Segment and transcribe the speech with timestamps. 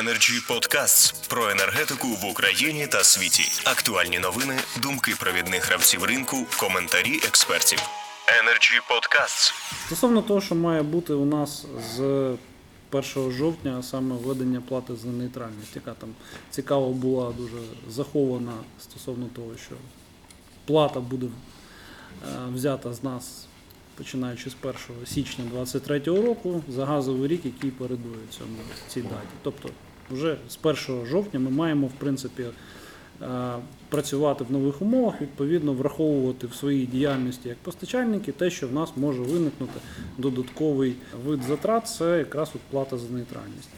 [0.00, 3.42] Energy Podcasts про енергетику в Україні та світі.
[3.64, 7.78] Актуальні новини, думки провідних гравців ринку, коментарі експертів.
[8.42, 9.54] Energy Podcasts.
[9.86, 11.66] Стосовно того, що має бути у нас
[11.96, 12.00] з
[12.90, 16.08] 1 жовтня, саме введення плати за нейтральність, яка там
[16.50, 19.74] цікаво була дуже захована стосовно того, що
[20.64, 21.30] плата буде е,
[22.54, 23.46] взята з нас
[23.96, 24.74] починаючи з 1
[25.06, 28.56] січня 2023 року за газовий рік, який передує цьому
[28.88, 29.34] цій даті.
[29.42, 29.68] Тобто,
[30.10, 32.44] вже з 1 жовтня ми маємо в принципі
[33.22, 33.52] е,
[33.88, 38.92] працювати в нових умовах, відповідно враховувати в своїй діяльності як постачальники те, що в нас
[38.96, 39.80] може виникнути
[40.18, 43.68] додатковий вид затрат, це якраз плата за нейтральність.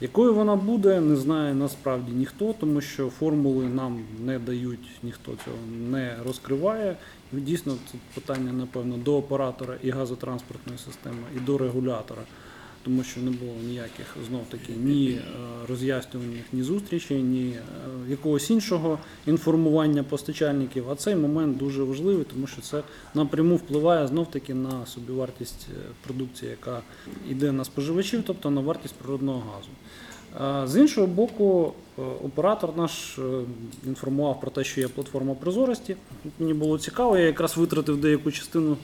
[0.00, 5.56] Якою вона буде, не знає насправді ніхто, тому що формули нам не дають, ніхто цього
[5.90, 6.96] не розкриває.
[7.32, 12.22] Дійсно, це питання, напевно, до оператора і газотранспортної системи, і до регулятора,
[12.84, 15.20] тому що не було ніяких знов таки ні е,
[15.68, 17.60] роз'яснювальних, ні зустрічей, ні е,
[18.10, 20.90] якогось іншого інформування постачальників.
[20.90, 22.82] А цей момент дуже важливий, тому що це
[23.14, 26.82] напряму впливає знов таки на собівартість е, продукції, яка
[27.30, 29.68] йде на споживачів, тобто на вартість природного газу.
[30.72, 31.72] З іншого боку,
[32.24, 33.18] оператор наш
[33.86, 35.96] інформував про те, що є платформа прозорості.
[36.38, 38.76] Мені було цікаво, я якраз витратив деяку частину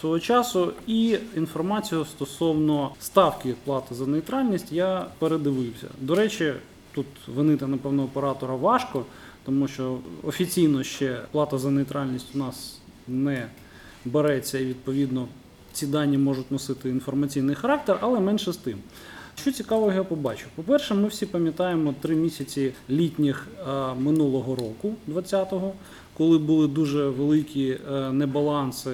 [0.00, 5.86] свого часу і інформацію стосовно ставки плати за нейтральність я передивився.
[6.00, 6.52] До речі,
[6.92, 9.04] тут винити, напевно, оператора важко,
[9.44, 13.48] тому що офіційно ще плата за нейтральність у нас не
[14.04, 15.28] береться і відповідно
[15.72, 18.78] ці дані можуть носити інформаційний характер, але менше з тим.
[19.40, 20.48] Що цікавого я побачив?
[20.54, 25.72] По-перше, ми всі пам'ятаємо три місяці літніх е, минулого року, 20-го,
[26.16, 28.90] коли були дуже великі е, небаланси,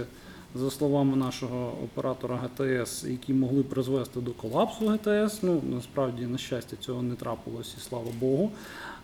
[0.55, 5.43] за словами нашого оператора ГТС, які могли призвести до колапсу ГТС.
[5.43, 8.51] Ну насправді, на щастя, цього не трапилось, і слава Богу.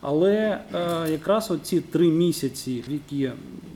[0.01, 3.31] Але е, якраз оці три місяці, в які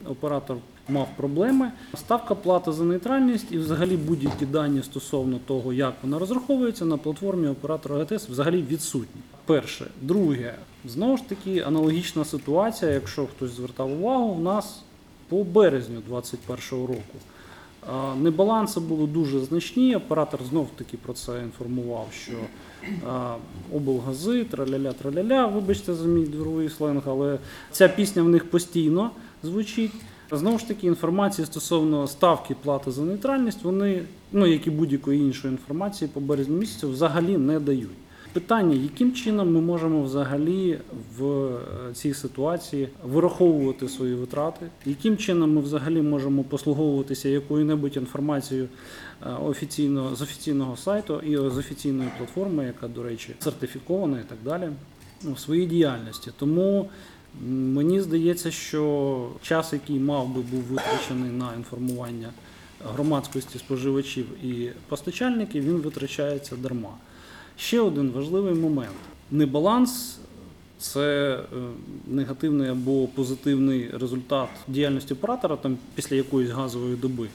[0.06, 0.56] оператор
[0.88, 6.84] мав проблеми, ставка плати за нейтральність і взагалі будь-які дані стосовно того, як вона розраховується
[6.84, 9.20] на платформі оператора ГТС, взагалі відсутні.
[9.46, 10.54] Перше, друге,
[10.84, 14.82] знову ж таки, аналогічна ситуація, якщо хтось звертав увагу, в нас
[15.28, 17.18] по березню 2021 року.
[18.20, 19.96] Небаланси були дуже значні.
[19.96, 22.32] Оператор знов таки про це інформував, що
[23.72, 27.38] облгази, траляля, траляля, вибачте за мій дворовий сленг, але
[27.70, 29.10] ця пісня в них постійно
[29.42, 29.92] звучить.
[30.30, 34.02] Знову ж таки, інформації стосовно ставки плати за нейтральність, вони,
[34.32, 37.90] ну як і будь-якої іншої інформації по березню місяцю, взагалі не дають.
[38.34, 40.78] Питання, яким чином ми можемо взагалі
[41.18, 41.58] в е,
[41.92, 48.68] цій ситуації вираховувати свої витрати, яким чином ми взагалі можемо послуговуватися якою-небудь інформацією
[49.22, 54.38] е, офіційно з офіційного сайту і з офіційної платформи, яка, до речі, сертифікована і так
[54.44, 54.68] далі,
[55.22, 56.30] ну, в своїй діяльності.
[56.38, 56.88] Тому
[57.48, 62.30] мені здається, що час, який мав би був витрачений на інформування
[62.94, 66.90] громадськості споживачів і постачальників, він витрачається дарма.
[67.56, 68.96] Ще один важливий момент:
[69.30, 70.18] небаланс
[70.78, 71.56] це е,
[72.06, 77.28] негативний або позитивний результат діяльності оператора там після якоїсь газової доби,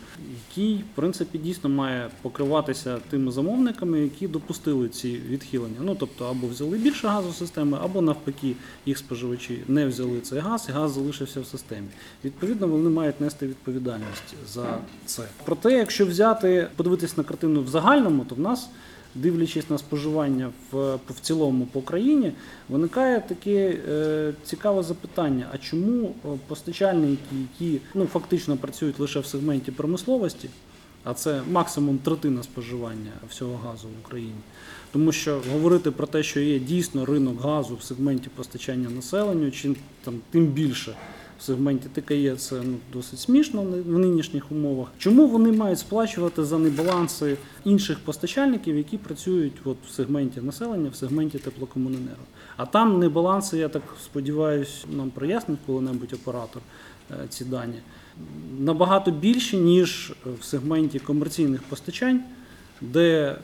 [0.48, 5.78] який в принципі дійсно має покриватися тими замовниками, які допустили ці відхилення.
[5.82, 10.66] Ну тобто або взяли більше газу системи, або навпаки їх споживачі не взяли цей газ,
[10.70, 11.88] і газ залишився в системі.
[12.24, 15.24] Відповідно, вони мають нести відповідальність за це.
[15.46, 18.70] Проте, якщо взяти подивитись на картину в загальному, то в нас
[19.16, 22.32] дивлячись на споживання в, в цілому по країні,
[22.70, 29.26] виникає таке е, цікаве запитання: а чому е, постачальники, які ну фактично працюють лише в
[29.26, 30.50] сегменті промисловості,
[31.04, 34.40] а це максимум третина споживання всього газу в Україні,
[34.92, 39.76] тому що говорити про те, що є дійсно ринок газу в сегменті постачання населенню, чи
[40.04, 40.96] там тим більше.
[41.40, 44.88] В сегменті ТКЄ це ну, досить смішно в нинішніх умовах.
[44.98, 50.96] Чому вони мають сплачувати за небаланси інших постачальників, які працюють от в сегменті населення, в
[50.96, 52.24] сегменті теплокомуненерго?
[52.58, 56.62] А там небаланси, я так сподіваюся, нам прояснить коли-небудь оператор
[57.12, 57.80] е, ці дані
[58.60, 62.22] набагато більші, ніж в сегменті комерційних постачань.
[62.82, 63.38] Де е,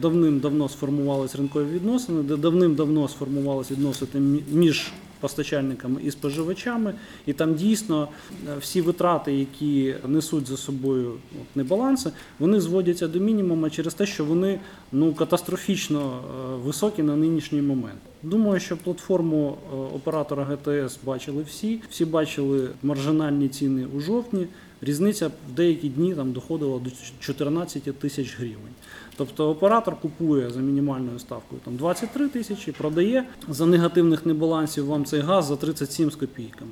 [0.00, 6.94] давним-давно сформувалися ринкові відносини, де давним-давно сформувалися відносини між постачальниками і споживачами,
[7.26, 8.08] і там дійсно
[8.48, 14.06] е, всі витрати, які несуть за собою от, небаланси, вони зводяться до мінімуму через те,
[14.06, 14.60] що вони
[14.92, 18.00] ну катастрофічно е, високі на нинішній момент.
[18.22, 21.80] Думаю, що платформу е, оператора ГТС бачили всі.
[21.90, 24.46] Всі бачили маржинальні ціни у жовтні.
[24.82, 26.90] Різниця в деякі дні там доходила до
[27.20, 28.74] 14 тисяч гривень.
[29.16, 35.20] Тобто оператор купує за мінімальною ставкою там 23 тисячі, продає за негативних небалансів вам цей
[35.20, 36.70] газ за 37 з копійками.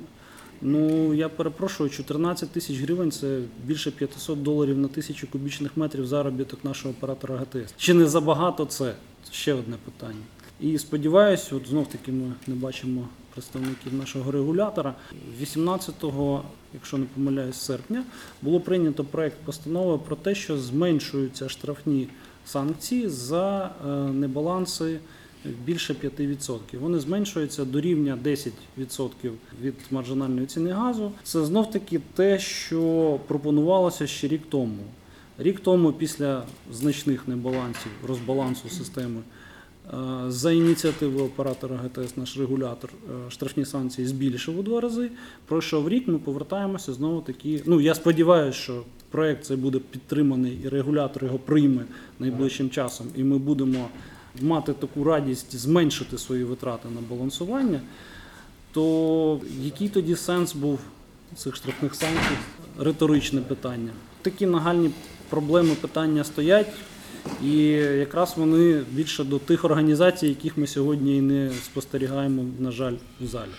[0.61, 6.63] Ну я перепрошую, 14 тисяч гривень це більше 500 доларів на тисячу кубічних метрів заробіток
[6.63, 7.73] нашого оператора ГТС.
[7.77, 8.93] Чи не забагато це?
[9.31, 10.23] Ще одне питання.
[10.59, 13.07] І сподіваюся, от знов таки ми не бачимо
[13.39, 14.95] представників нашого регулятора.
[15.41, 16.43] 18-го,
[16.73, 18.03] якщо не помиляюсь, серпня
[18.41, 22.07] було прийнято проект постанови про те, що зменшуються штрафні
[22.45, 24.99] санкції за е, небаланси
[25.65, 26.59] більше 5%.
[26.79, 29.31] Вони зменшуються до рівня 10%
[29.61, 31.11] від маржинальної ціни газу.
[31.23, 34.83] Це знов таки те, що пропонувалося ще рік тому.
[35.37, 39.21] Рік тому, після значних небалансів, розбалансу системи,
[40.27, 42.89] за ініціативи оператора ГТС, наш регулятор,
[43.27, 45.09] е, штрафні санкції збільшив у два рази.
[45.45, 47.63] Пройшов рік, ми повертаємося знову таки.
[47.65, 51.85] Ну я сподіваюся, що проект цей буде підтриманий і регулятор його прийме
[52.19, 53.89] найближчим часом, і ми будемо
[54.41, 57.81] мати таку радість зменшити свої витрати на балансування.
[58.71, 60.79] То який тоді сенс був
[61.35, 62.37] цих штрафних санкцій?
[62.79, 63.91] Риторичне питання.
[64.21, 64.91] Такі нагальні
[65.29, 66.67] проблеми питання стоять.
[67.43, 67.57] І
[67.99, 73.27] якраз вони більше до тих організацій, яких ми сьогодні і не спостерігаємо, на жаль, в
[73.27, 73.49] залі.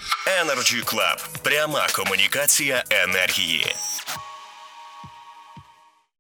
[0.45, 1.43] Energy Club.
[1.43, 3.67] Пряма комунікація енергії.